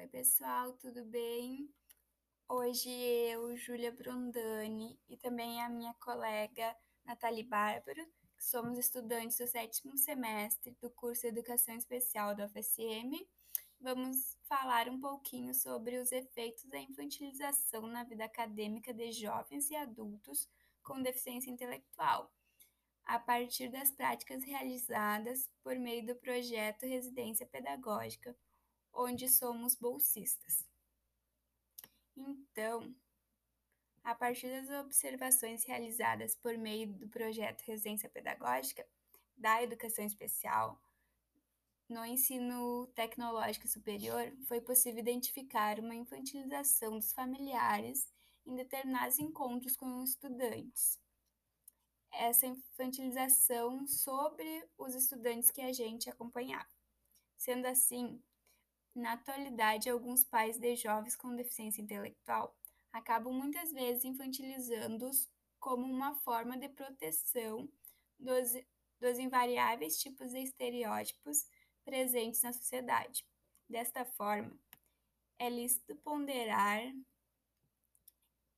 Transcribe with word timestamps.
Oi, 0.00 0.08
pessoal, 0.08 0.72
tudo 0.78 1.04
bem? 1.04 1.68
Hoje 2.48 2.88
eu, 2.88 3.54
Júlia 3.54 3.92
Brundani 3.92 4.98
e 5.06 5.14
também 5.18 5.60
a 5.60 5.68
minha 5.68 5.92
colega 6.00 6.74
Nathalie 7.04 7.44
Bárbaro, 7.44 8.02
que 8.34 8.42
somos 8.42 8.78
estudantes 8.78 9.36
do 9.36 9.46
sétimo 9.46 9.98
semestre 9.98 10.74
do 10.80 10.88
curso 10.88 11.20
de 11.20 11.28
Educação 11.28 11.76
Especial 11.76 12.34
da 12.34 12.46
UFSM, 12.46 13.28
vamos 13.78 14.38
falar 14.48 14.88
um 14.88 14.98
pouquinho 14.98 15.52
sobre 15.52 15.98
os 15.98 16.10
efeitos 16.12 16.64
da 16.64 16.78
infantilização 16.78 17.82
na 17.82 18.02
vida 18.02 18.24
acadêmica 18.24 18.94
de 18.94 19.12
jovens 19.12 19.70
e 19.70 19.76
adultos 19.76 20.48
com 20.82 21.02
deficiência 21.02 21.50
intelectual, 21.50 22.32
a 23.04 23.18
partir 23.18 23.68
das 23.68 23.90
práticas 23.90 24.44
realizadas 24.44 25.50
por 25.62 25.78
meio 25.78 26.06
do 26.06 26.14
projeto 26.14 26.86
Residência 26.86 27.44
Pedagógica, 27.44 28.34
onde 28.92 29.28
somos 29.28 29.74
bolsistas. 29.74 30.64
Então, 32.16 32.94
a 34.02 34.14
partir 34.14 34.48
das 34.48 34.70
observações 34.84 35.64
realizadas 35.64 36.34
por 36.34 36.56
meio 36.56 36.92
do 36.92 37.08
projeto 37.08 37.62
Residência 37.62 38.08
Pedagógica 38.08 38.86
da 39.36 39.62
Educação 39.62 40.04
Especial, 40.04 40.80
no 41.90 42.04
ensino 42.04 42.86
tecnológico 42.94 43.66
superior, 43.66 44.32
foi 44.46 44.60
possível 44.60 45.00
identificar 45.00 45.80
uma 45.80 45.94
infantilização 45.94 46.96
dos 46.96 47.12
familiares 47.12 48.08
em 48.46 48.54
determinados 48.54 49.18
encontros 49.18 49.76
com 49.76 50.02
estudantes. 50.04 51.00
Essa 52.12 52.46
infantilização 52.46 53.86
sobre 53.88 54.68
os 54.78 54.94
estudantes 54.94 55.50
que 55.50 55.60
a 55.60 55.72
gente 55.72 56.08
acompanhava. 56.08 56.68
Sendo 57.36 57.66
assim, 57.66 58.22
na 58.94 59.12
atualidade, 59.12 59.88
alguns 59.88 60.24
pais 60.24 60.58
de 60.58 60.76
jovens 60.76 61.16
com 61.16 61.34
deficiência 61.34 61.80
intelectual 61.80 62.56
acabam 62.92 63.32
muitas 63.32 63.72
vezes 63.72 64.04
infantilizando-os 64.04 65.28
como 65.60 65.86
uma 65.86 66.14
forma 66.16 66.58
de 66.58 66.68
proteção 66.68 67.68
dos, 68.18 68.52
dos 68.98 69.18
invariáveis 69.18 69.98
tipos 69.98 70.32
de 70.32 70.40
estereótipos 70.40 71.46
presentes 71.84 72.42
na 72.42 72.52
sociedade. 72.52 73.24
Desta 73.68 74.04
forma, 74.04 74.58
é 75.38 75.48
lícito 75.48 75.94
ponderar 75.96 76.82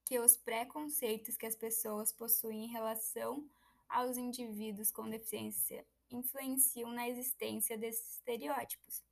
que 0.07 0.19
os 0.19 0.37
preconceitos 0.37 1.37
que 1.37 1.47
as 1.47 1.55
pessoas 1.55 2.13
possuem 2.13 2.65
em 2.65 2.69
relação 2.69 3.49
aos 3.89 4.17
indivíduos 4.17 4.91
com 4.91 5.09
deficiência 5.09 5.87
influenciam 6.11 6.91
na 6.91 7.09
existência 7.09 7.77
desses 7.77 8.17
estereótipos 8.17 9.03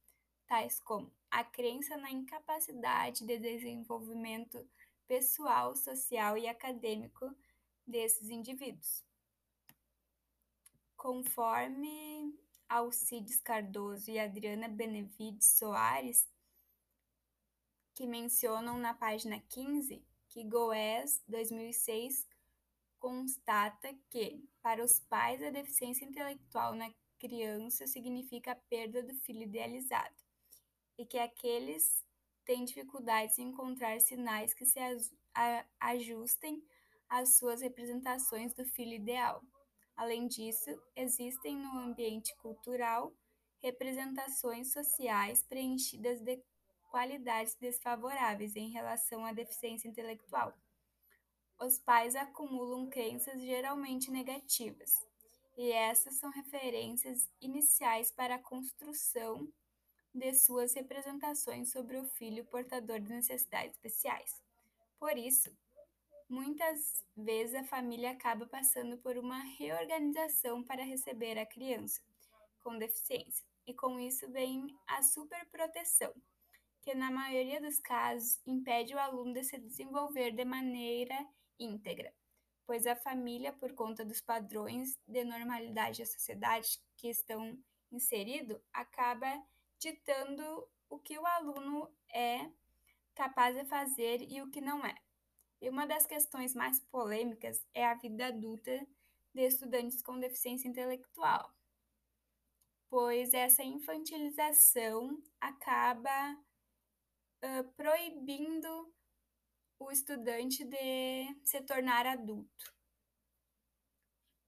tais 0.51 0.81
como 0.81 1.09
a 1.31 1.45
crença 1.45 1.97
na 1.97 2.11
incapacidade 2.11 3.25
de 3.25 3.39
desenvolvimento 3.39 4.69
pessoal, 5.07 5.77
social 5.77 6.37
e 6.37 6.49
acadêmico 6.49 7.33
desses 7.87 8.31
indivíduos. 8.31 9.05
Conforme 10.97 12.37
Alcides 12.69 13.41
Cardoso 13.41 14.11
e 14.11 14.19
Adriana 14.19 14.69
Benevides 14.69 15.47
Soares, 15.57 16.29
que 17.95 18.05
mencionam 18.05 18.77
na 18.77 18.93
página 18.93 19.39
15 19.39 20.05
que 20.29 20.43
Goes 20.43 21.23
2006 21.29 22.27
constata 22.99 23.95
que, 24.11 24.45
para 24.61 24.85
os 24.85 24.99
pais, 24.99 25.41
a 25.45 25.51
deficiência 25.51 26.05
intelectual 26.05 26.75
na 26.75 26.93
criança 27.21 27.87
significa 27.87 28.51
a 28.51 28.57
perda 28.57 29.01
do 29.01 29.15
filho 29.15 29.43
idealizado 29.43 30.21
e 31.01 31.07
que 31.07 31.19
aqueles 31.19 32.05
têm 32.45 32.63
dificuldades 32.63 33.39
em 33.39 33.49
encontrar 33.49 33.99
sinais 34.01 34.53
que 34.53 34.67
se 34.67 34.79
ajustem 35.81 36.63
às 37.09 37.39
suas 37.39 37.63
representações 37.63 38.53
do 38.53 38.67
filho 38.67 38.93
ideal. 38.93 39.43
Além 39.97 40.29
disso, 40.29 40.71
existem 40.95 41.57
no 41.57 41.79
ambiente 41.79 42.37
cultural 42.37 43.15
representações 43.61 44.73
sociais 44.73 45.43
preenchidas 45.43 46.21
de 46.21 46.39
qualidades 46.91 47.55
desfavoráveis 47.55 48.55
em 48.55 48.69
relação 48.69 49.25
à 49.25 49.33
deficiência 49.33 49.89
intelectual. 49.89 50.53
Os 51.59 51.79
pais 51.79 52.15
acumulam 52.15 52.91
crenças 52.91 53.41
geralmente 53.41 54.11
negativas, 54.11 54.93
e 55.57 55.73
essas 55.73 56.17
são 56.17 56.31
referências 56.31 57.27
iniciais 57.41 58.11
para 58.11 58.35
a 58.35 58.43
construção 58.43 59.51
de 60.15 60.35
suas 60.35 60.75
representações 60.75 61.71
sobre 61.71 61.97
o 61.97 62.05
filho 62.05 62.45
portador 62.45 63.01
de 63.01 63.11
necessidades 63.11 63.77
especiais. 63.77 64.41
Por 64.99 65.17
isso, 65.17 65.51
muitas 66.29 67.05
vezes 67.17 67.55
a 67.55 67.65
família 67.65 68.11
acaba 68.11 68.47
passando 68.47 68.99
por 68.99 69.17
uma 69.17 69.43
reorganização 69.59 70.63
para 70.63 70.85
receber 70.85 71.39
a 71.39 71.47
criança 71.47 72.01
com 72.63 72.77
deficiência, 72.77 73.45
e 73.67 73.75
com 73.75 73.99
isso 73.99 74.31
vem 74.31 74.77
a 74.87 75.03
superproteção, 75.03 76.13
que 76.83 76.95
na 76.95 77.11
maioria 77.11 77.61
dos 77.61 77.79
casos 77.79 78.39
impede 78.47 78.95
o 78.95 78.99
aluno 78.99 79.33
de 79.33 79.45
se 79.45 79.59
desenvolver 79.59 80.33
de 80.33 80.45
maneira 80.45 81.17
íntegra, 81.59 82.13
pois 82.67 82.87
a 82.87 82.95
família, 82.95 83.53
por 83.53 83.75
conta 83.75 84.05
dos 84.05 84.21
padrões 84.21 84.99
de 85.07 85.25
normalidade 85.25 86.01
da 86.01 86.07
sociedade 86.07 86.79
que 86.97 87.09
estão 87.09 87.59
inserido, 87.91 88.63
acaba 88.73 89.43
ditando 89.81 90.69
o 90.89 90.99
que 90.99 91.19
o 91.19 91.27
aluno 91.27 91.91
é 92.13 92.51
capaz 93.15 93.57
de 93.57 93.65
fazer 93.65 94.23
e 94.23 94.41
o 94.43 94.51
que 94.51 94.61
não 94.61 94.85
é. 94.85 94.95
E 95.61 95.69
uma 95.69 95.87
das 95.87 96.07
questões 96.07 96.55
mais 96.55 96.81
polêmicas 96.81 97.67
é 97.75 97.85
a 97.85 97.95
vida 97.95 98.27
adulta 98.27 98.87
de 99.35 99.47
estudantes 99.47 100.03
com 100.03 100.19
deficiência 100.19 100.69
intelectual, 100.69 101.55
pois 102.89 103.33
essa 103.33 103.63
infantilização 103.63 105.23
acaba 105.41 106.35
uh, 107.45 107.73
proibindo 107.77 108.93
o 109.79 109.91
estudante 109.91 110.65
de 110.65 111.41
se 111.45 111.61
tornar 111.63 112.07
adulto. 112.07 112.75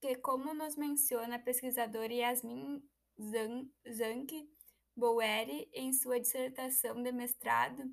Que, 0.00 0.16
como 0.16 0.52
nos 0.52 0.76
menciona 0.76 1.36
a 1.36 1.38
pesquisadora 1.38 2.12
Yasmin 2.12 2.82
Zanck, 3.18 4.50
Bowery 4.94 5.70
em 5.72 5.92
sua 5.92 6.20
dissertação 6.20 7.02
de 7.02 7.10
mestrado 7.12 7.90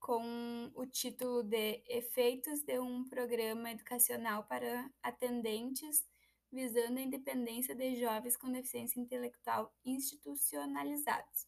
com 0.00 0.70
o 0.74 0.84
título 0.84 1.44
de 1.44 1.82
Efeitos 1.86 2.62
de 2.62 2.80
um 2.80 3.04
Programa 3.04 3.70
Educacional 3.70 4.42
para 4.44 4.90
Atendentes 5.02 6.04
visando 6.50 6.98
a 6.98 7.02
independência 7.02 7.76
de 7.76 7.94
jovens 7.94 8.36
com 8.36 8.50
deficiência 8.50 8.98
intelectual 8.98 9.72
institucionalizados. 9.84 11.46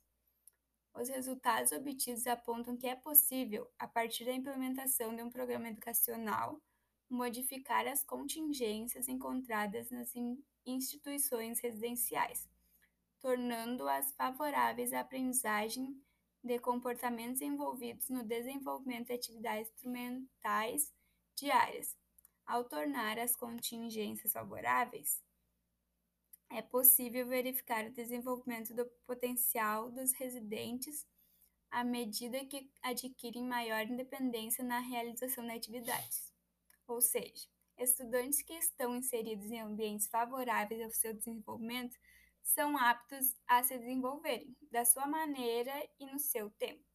Os 0.94 1.08
resultados 1.08 1.72
obtidos 1.72 2.26
apontam 2.28 2.76
que 2.76 2.86
é 2.86 2.94
possível, 2.94 3.68
a 3.80 3.88
partir 3.88 4.24
da 4.24 4.32
implementação 4.32 5.16
de 5.16 5.22
um 5.24 5.30
programa 5.30 5.68
educacional, 5.68 6.62
modificar 7.10 7.88
as 7.88 8.04
contingências 8.04 9.08
encontradas 9.08 9.90
nas 9.90 10.12
instituições 10.64 11.58
residenciais 11.58 12.51
tornando-as 13.22 14.12
favoráveis 14.12 14.92
à 14.92 15.00
aprendizagem 15.00 15.96
de 16.42 16.58
comportamentos 16.58 17.40
envolvidos 17.40 18.08
no 18.10 18.24
desenvolvimento 18.24 19.06
de 19.06 19.12
atividades 19.12 19.70
instrumentais 19.70 20.92
diárias. 21.36 21.96
Ao 22.44 22.64
tornar 22.64 23.18
as 23.20 23.36
contingências 23.36 24.32
favoráveis, 24.32 25.22
é 26.50 26.60
possível 26.60 27.26
verificar 27.26 27.86
o 27.86 27.92
desenvolvimento 27.92 28.74
do 28.74 28.84
potencial 29.06 29.90
dos 29.90 30.12
residentes 30.12 31.06
à 31.70 31.84
medida 31.84 32.44
que 32.44 32.68
adquirem 32.82 33.46
maior 33.46 33.86
independência 33.86 34.62
na 34.62 34.80
realização 34.80 35.46
de 35.46 35.52
atividades. 35.52 36.30
Ou 36.86 37.00
seja, 37.00 37.48
estudantes 37.78 38.42
que 38.42 38.52
estão 38.52 38.96
inseridos 38.96 39.50
em 39.50 39.60
ambientes 39.60 40.08
favoráveis 40.08 40.82
ao 40.82 40.90
seu 40.90 41.14
desenvolvimento 41.14 41.96
são 42.42 42.76
aptos 42.76 43.34
a 43.46 43.62
se 43.62 43.78
desenvolverem 43.78 44.56
da 44.70 44.84
sua 44.84 45.06
maneira 45.06 45.72
e 45.98 46.06
no 46.06 46.18
seu 46.18 46.50
tempo. 46.50 46.91